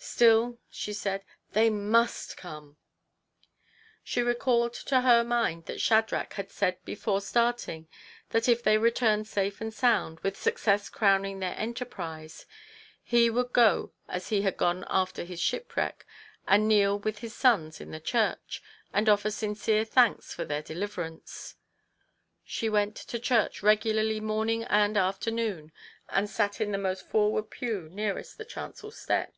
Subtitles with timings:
[0.20, 2.78] "Still," she said," they must come!"
[4.04, 7.86] She recalled to her mind that Shadrach had said before starting
[8.30, 12.46] that if they returned safe and sound, with success crowning their enter TO PLEASE
[13.04, 13.28] HIS WIFE.
[13.30, 16.06] 137 prise, he would go as lie had gone after his shipwreck,
[16.48, 18.62] and kneel with his sons in the church,
[18.94, 21.56] and offer sincere thanks for their de liverance.
[22.42, 25.72] She went to church regularly morning and afternoon,
[26.08, 29.34] and sat in the most forward pew, nearest the chancel step.